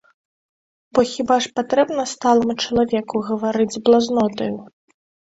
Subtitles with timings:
[0.95, 4.49] Бо хіба ж патрэбна сталаму чалавеку гаварыць з блазнотаю?!